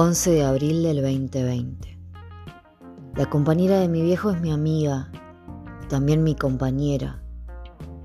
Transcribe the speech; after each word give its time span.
11 0.00 0.30
de 0.30 0.44
abril 0.44 0.84
del 0.84 1.02
2020. 1.02 1.98
La 3.16 3.28
compañera 3.28 3.80
de 3.80 3.88
mi 3.88 4.00
viejo 4.00 4.30
es 4.30 4.40
mi 4.40 4.52
amiga 4.52 5.10
y 5.82 5.88
también 5.88 6.22
mi 6.22 6.36
compañera. 6.36 7.20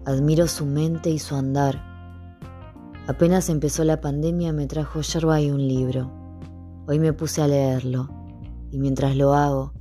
Admiro 0.04 0.48
su 0.48 0.66
mente 0.66 1.12
y 1.12 1.20
su 1.20 1.36
andar. 1.36 1.80
Apenas 3.06 3.48
empezó 3.50 3.84
la 3.84 4.02
pandemia 4.02 4.54
me 4.54 4.66
trajo 4.66 5.02
yerba 5.02 5.40
y 5.40 5.52
un 5.52 5.68
libro. 5.68 6.12
Hoy 6.88 6.98
me 6.98 7.14
puse 7.14 7.44
a 7.44 7.48
leerlo 7.48 8.10
y 8.72 8.80
mientras 8.80 9.16
lo 9.16 9.36
hago 9.36 9.74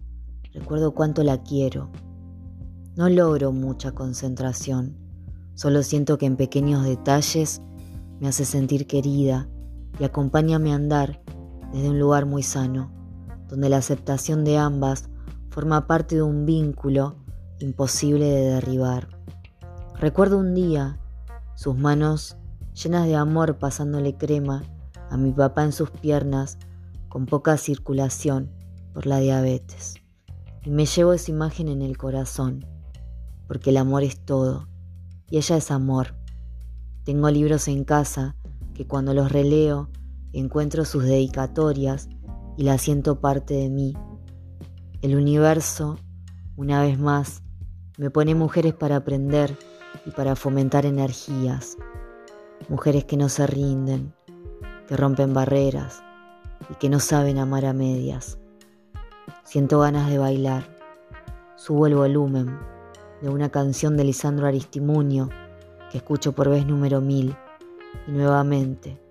recuerdo 0.53 0.93
cuánto 0.93 1.23
la 1.25 1.43
quiero. 1.43 1.91
No 2.95 3.09
logro 3.09 3.53
mucha 3.53 3.93
concentración, 3.93 4.99
solo 5.55 5.83
siento 5.83 6.19
que 6.19 6.27
en 6.27 6.37
pequeños 6.37 6.85
detalles 6.85 7.63
me 8.21 8.29
hace 8.29 8.45
sentir 8.45 8.87
querida 8.87 9.49
y 9.99 10.05
acompaña 10.05 10.59
mi 10.59 10.73
andar 10.73 11.23
desde 11.73 11.91
un 11.91 11.99
lugar 11.99 12.27
muy 12.27 12.43
sano, 12.43 12.91
donde 13.49 13.69
la 13.69 13.79
aceptación 13.79 14.45
de 14.45 14.59
ambas 14.59 15.09
forma 15.51 15.87
parte 15.87 16.17
de 16.17 16.23
un 16.23 16.47
vínculo 16.47 17.17
imposible 17.61 18.27
de 18.27 18.43
derribar. 18.55 19.09
Recuerdo 19.99 20.39
un 20.39 20.55
día 20.55 20.99
sus 21.55 21.77
manos 21.77 22.37
llenas 22.75 23.07
de 23.07 23.17
amor 23.17 23.59
pasándole 23.59 24.17
crema 24.17 24.63
a 25.11 25.17
mi 25.17 25.33
papá 25.33 25.65
en 25.65 25.73
sus 25.73 25.91
piernas 25.91 26.59
con 27.09 27.27
poca 27.27 27.57
circulación 27.59 28.51
por 28.95 29.07
la 29.07 29.19
diabetes. 29.19 29.95
Y 30.65 30.71
me 30.71 30.87
llevo 30.87 31.13
esa 31.13 31.31
imagen 31.31 31.69
en 31.69 31.83
el 31.83 31.99
corazón, 31.99 32.65
porque 33.47 33.71
el 33.71 33.77
amor 33.77 34.03
es 34.03 34.19
todo, 34.25 34.69
y 35.29 35.37
ella 35.37 35.57
es 35.57 35.71
amor. 35.71 36.15
Tengo 37.05 37.29
libros 37.31 37.69
en 37.69 37.85
casa 37.85 38.37
que 38.75 38.87
cuando 38.87 39.13
los 39.13 39.31
releo 39.31 39.91
encuentro 40.33 40.85
sus 40.85 41.05
dedicatorias 41.05 42.09
y 42.57 42.65
la 42.65 42.79
siento 42.79 43.21
parte 43.21 43.55
de 43.55 43.69
mí. 43.69 43.95
El 45.01 45.17
universo, 45.17 45.99
una 46.57 46.81
vez 46.83 46.99
más, 46.99 47.43
me 47.99 48.11
pone 48.11 48.35
mujeres 48.35 48.75
para 48.75 48.97
aprender 48.97 49.57
y 50.07 50.11
para 50.11 50.37
fomentar 50.37 50.87
energías. 50.87 51.77
Mujeres 52.69 53.05
que 53.05 53.17
no 53.17 53.29
se 53.29 53.47
rinden, 53.47 54.15
que 54.87 54.97
rompen 54.97 55.35
barreras 55.35 56.03
y 56.71 56.75
que 56.77 56.89
no 56.89 57.01
saben 57.01 57.39
amar 57.39 57.67
a 57.67 57.73
medias. 57.73 58.39
Siento 59.45 59.81
ganas 59.81 60.09
de 60.09 60.19
bailar. 60.19 60.65
Subo 61.57 61.87
el 61.87 61.95
volumen 61.95 62.59
de 63.21 63.29
una 63.29 63.51
canción 63.51 63.97
de 63.97 64.05
Lisandro 64.05 64.47
Aristimuño 64.47 65.29
que 65.91 65.99
escucho 65.99 66.33
por 66.33 66.49
vez 66.49 66.67
número 66.67 67.01
mil 67.01 67.37
y 68.09 68.13
nuevamente 68.13 69.02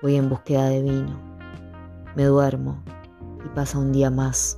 Voy 0.00 0.14
en 0.14 0.28
búsqueda 0.28 0.66
de 0.66 0.80
vino. 0.80 1.18
Me 2.14 2.24
duermo 2.24 2.80
y 3.44 3.48
pasa 3.48 3.80
un 3.80 3.90
día 3.90 4.12
más. 4.12 4.56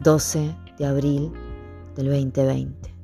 12 0.00 0.54
de 0.76 0.86
abril 0.86 1.32
del 1.96 2.10
2020. 2.10 2.94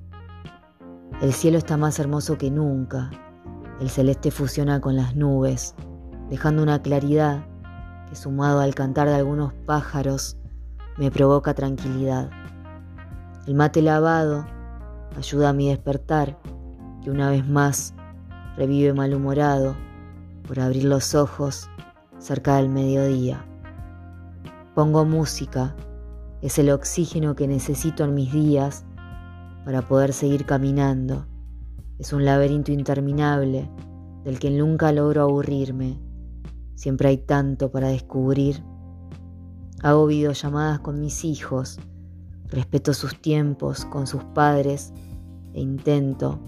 El 1.23 1.33
cielo 1.33 1.57
está 1.57 1.79
más 1.79 1.99
hermoso 1.99 2.37
que 2.37 2.51
nunca. 2.51 3.11
El 3.81 3.89
celeste 3.89 4.31
fusiona 4.31 4.79
con 4.83 4.95
las 4.95 5.17
nubes, 5.17 5.75
dejando 6.29 6.63
una 6.63 6.83
claridad 6.83 7.47
que 8.11 8.15
sumado 8.15 8.61
al 8.61 8.75
cantar 8.75 9.09
de 9.09 9.15
algunos 9.15 9.55
pájaros 9.65 10.37
me 10.99 11.11
provoca 11.11 11.55
tranquilidad. 11.55 12.29
El 13.47 13.55
mate 13.55 13.81
lavado 13.81 14.45
ayuda 15.17 15.49
a 15.49 15.53
mi 15.55 15.71
despertar, 15.71 16.39
que 17.03 17.11
una 17.11 17.31
vez 17.31 17.49
más 17.49 17.95
revive 18.57 18.93
malhumorado 18.95 19.77
por 20.47 20.61
abrir 20.61 20.85
los 20.85 21.15
ojos 21.15 21.69
cerca 22.19 22.57
del 22.57 22.69
mediodía. 22.69 23.45
Pongo 24.75 25.05
música, 25.05 25.75
es 26.43 26.59
el 26.59 26.71
oxígeno 26.71 27.35
que 27.35 27.47
necesito 27.49 28.05
en 28.05 28.15
mis 28.15 28.33
días 28.33 28.85
para 29.65 29.83
poder 29.83 30.13
seguir 30.13 30.47
caminando. 30.47 31.27
Es 31.99 32.13
un 32.13 32.25
laberinto 32.25 32.73
interminable 32.73 33.71
del 34.25 34.39
que 34.39 34.51
nunca 34.51 34.93
logro 34.93 35.23
aburrirme. 35.23 36.01
Siempre 36.75 37.09
hay 37.09 37.19
tanto 37.19 37.71
para 37.71 37.89
descubrir. 37.89 38.63
Hago 39.83 40.07
videollamadas 40.07 40.81
con 40.81 41.01
mis 41.01 41.25
hijos, 41.25 41.79
respeto 42.49 42.93
sus 42.95 43.21
tiempos 43.21 43.85
con 43.87 44.07
sus 44.07 44.25
padres 44.25 44.93
e 45.53 45.61
intento 45.61 46.41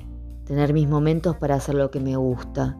tener 0.48 0.72
mis 0.72 0.88
momentos 0.88 1.36
para 1.36 1.56
hacer 1.56 1.74
lo 1.74 1.90
que 1.90 2.00
me 2.00 2.16
gusta. 2.16 2.74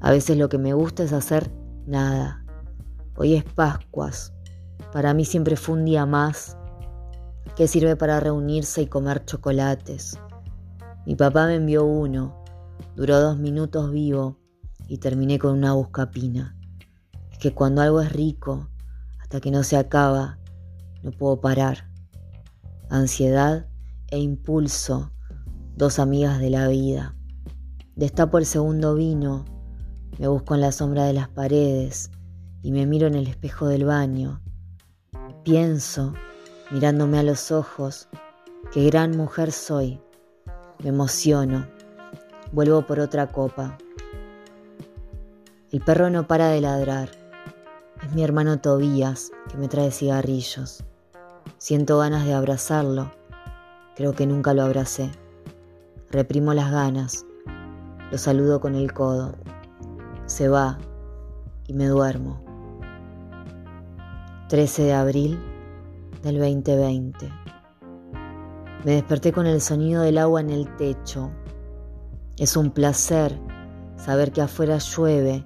A 0.00 0.10
veces 0.10 0.38
lo 0.38 0.48
que 0.48 0.56
me 0.56 0.72
gusta 0.72 1.02
es 1.02 1.12
hacer 1.12 1.52
nada. 1.86 2.42
Hoy 3.16 3.34
es 3.34 3.44
Pascuas. 3.44 4.32
Para 4.90 5.12
mí 5.12 5.26
siempre 5.26 5.56
fue 5.56 5.74
un 5.74 5.84
día 5.84 6.06
más 6.06 6.56
que 7.54 7.68
sirve 7.68 7.96
para 7.96 8.18
reunirse 8.18 8.80
y 8.80 8.86
comer 8.86 9.26
chocolates. 9.26 10.18
Mi 11.04 11.14
papá 11.16 11.46
me 11.46 11.56
envió 11.56 11.84
uno. 11.84 12.42
Duró 12.96 13.20
dos 13.20 13.38
minutos 13.38 13.90
vivo 13.90 14.38
y 14.88 14.96
terminé 14.96 15.38
con 15.38 15.58
una 15.58 15.74
buscapina. 15.74 16.56
Es 17.30 17.36
que 17.36 17.52
cuando 17.52 17.82
algo 17.82 18.00
es 18.00 18.10
rico, 18.10 18.70
hasta 19.20 19.38
que 19.38 19.50
no 19.50 19.64
se 19.64 19.76
acaba, 19.76 20.38
no 21.02 21.10
puedo 21.10 21.42
parar. 21.42 21.90
Ansiedad 22.88 23.68
e 24.08 24.18
impulso 24.18 25.12
dos 25.76 25.98
amigas 25.98 26.38
de 26.38 26.50
la 26.50 26.68
vida. 26.68 27.14
Destapo 27.96 28.38
el 28.38 28.46
segundo 28.46 28.94
vino, 28.94 29.44
me 30.18 30.28
busco 30.28 30.54
en 30.54 30.60
la 30.60 30.70
sombra 30.70 31.04
de 31.04 31.12
las 31.12 31.28
paredes 31.28 32.10
y 32.62 32.70
me 32.70 32.86
miro 32.86 33.08
en 33.08 33.14
el 33.16 33.26
espejo 33.26 33.66
del 33.66 33.84
baño. 33.84 34.40
Pienso, 35.42 36.14
mirándome 36.70 37.18
a 37.18 37.24
los 37.24 37.50
ojos, 37.50 38.08
qué 38.72 38.84
gran 38.84 39.16
mujer 39.16 39.50
soy. 39.50 40.00
Me 40.82 40.90
emociono. 40.90 41.66
Vuelvo 42.52 42.82
por 42.86 43.00
otra 43.00 43.32
copa. 43.32 43.76
El 45.72 45.80
perro 45.80 46.08
no 46.10 46.28
para 46.28 46.48
de 46.48 46.60
ladrar. 46.60 47.10
Es 48.02 48.12
mi 48.14 48.22
hermano 48.22 48.60
Tobías 48.60 49.32
que 49.50 49.56
me 49.56 49.66
trae 49.66 49.90
cigarrillos. 49.90 50.84
Siento 51.58 51.98
ganas 51.98 52.24
de 52.24 52.34
abrazarlo. 52.34 53.10
Creo 53.96 54.12
que 54.12 54.26
nunca 54.26 54.54
lo 54.54 54.62
abracé. 54.62 55.10
Reprimo 56.14 56.54
las 56.54 56.70
ganas. 56.70 57.26
Lo 58.12 58.18
saludo 58.18 58.60
con 58.60 58.76
el 58.76 58.92
codo. 58.92 59.34
Se 60.26 60.48
va 60.48 60.78
y 61.66 61.72
me 61.72 61.86
duermo. 61.86 62.40
13 64.48 64.84
de 64.84 64.92
abril 64.92 65.40
del 66.22 66.38
2020. 66.38 67.28
Me 68.84 68.92
desperté 68.92 69.32
con 69.32 69.46
el 69.46 69.60
sonido 69.60 70.02
del 70.02 70.18
agua 70.18 70.40
en 70.40 70.50
el 70.50 70.76
techo. 70.76 71.32
Es 72.38 72.56
un 72.56 72.70
placer 72.70 73.36
saber 73.96 74.30
que 74.30 74.42
afuera 74.42 74.78
llueve 74.78 75.42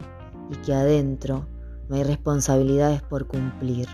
y 0.50 0.56
que 0.66 0.74
adentro 0.74 1.46
no 1.88 1.96
hay 1.96 2.02
responsabilidades 2.02 3.00
por 3.00 3.26
cumplir. 3.26 3.88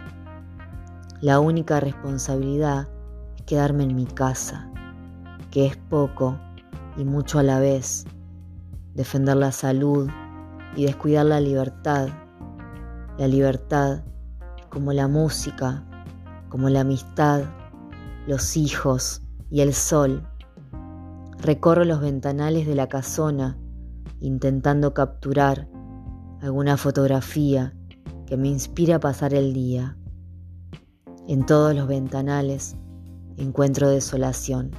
La 1.20 1.38
única 1.38 1.78
responsabilidad 1.78 2.88
es 3.36 3.42
quedarme 3.42 3.84
en 3.84 3.94
mi 3.94 4.06
casa, 4.06 4.68
que 5.52 5.66
es 5.66 5.76
poco 5.76 6.36
y 6.96 7.04
mucho 7.04 7.38
a 7.38 7.42
la 7.42 7.60
vez, 7.60 8.04
defender 8.94 9.36
la 9.36 9.52
salud 9.52 10.08
y 10.76 10.84
descuidar 10.84 11.26
la 11.26 11.40
libertad. 11.40 12.08
La 13.18 13.28
libertad 13.28 14.02
como 14.70 14.92
la 14.92 15.06
música, 15.06 15.84
como 16.48 16.68
la 16.68 16.80
amistad, 16.80 17.44
los 18.26 18.56
hijos 18.56 19.22
y 19.50 19.60
el 19.60 19.72
sol. 19.72 20.26
Recorro 21.38 21.84
los 21.84 22.00
ventanales 22.00 22.66
de 22.66 22.74
la 22.74 22.88
casona 22.88 23.58
intentando 24.20 24.94
capturar 24.94 25.68
alguna 26.40 26.76
fotografía 26.76 27.74
que 28.26 28.36
me 28.36 28.48
inspira 28.48 28.96
a 28.96 29.00
pasar 29.00 29.34
el 29.34 29.52
día. 29.52 29.96
En 31.28 31.44
todos 31.46 31.74
los 31.74 31.86
ventanales 31.86 32.76
encuentro 33.36 33.88
desolación. 33.90 34.70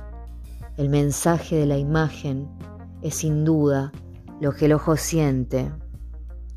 El 0.78 0.90
mensaje 0.90 1.56
de 1.56 1.66
la 1.66 1.78
imagen 1.78 2.50
es 3.02 3.16
sin 3.16 3.46
duda 3.46 3.94
lo 4.42 4.52
que 4.54 4.66
el 4.66 4.74
ojo 4.74 4.98
siente, 4.98 5.72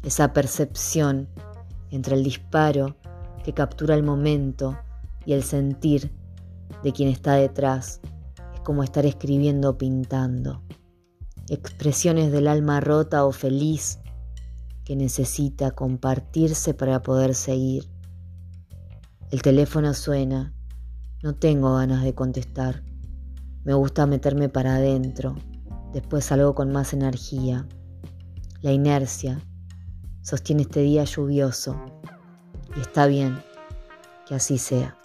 esa 0.02 0.32
percepción 0.32 1.28
entre 1.92 2.16
el 2.16 2.24
disparo 2.24 2.96
que 3.44 3.52
captura 3.52 3.94
el 3.94 4.02
momento 4.02 4.76
y 5.24 5.34
el 5.34 5.44
sentir 5.44 6.10
de 6.82 6.92
quien 6.92 7.08
está 7.08 7.34
detrás. 7.34 8.00
Es 8.54 8.60
como 8.60 8.82
estar 8.82 9.06
escribiendo 9.06 9.70
o 9.70 9.78
pintando. 9.78 10.62
Expresiones 11.48 12.32
del 12.32 12.48
alma 12.48 12.80
rota 12.80 13.24
o 13.24 13.30
feliz 13.30 14.00
que 14.84 14.96
necesita 14.96 15.70
compartirse 15.70 16.74
para 16.74 17.02
poder 17.02 17.36
seguir. 17.36 17.88
El 19.30 19.42
teléfono 19.42 19.94
suena. 19.94 20.54
No 21.22 21.34
tengo 21.36 21.76
ganas 21.76 22.02
de 22.02 22.14
contestar. 22.14 22.82
Me 23.68 23.74
gusta 23.74 24.06
meterme 24.06 24.48
para 24.48 24.76
adentro, 24.76 25.36
después 25.92 26.24
salgo 26.24 26.54
con 26.54 26.72
más 26.72 26.94
energía. 26.94 27.68
La 28.62 28.72
inercia 28.72 29.42
sostiene 30.22 30.62
este 30.62 30.80
día 30.80 31.04
lluvioso 31.04 31.78
y 32.74 32.80
está 32.80 33.04
bien 33.04 33.42
que 34.26 34.36
así 34.36 34.56
sea. 34.56 34.97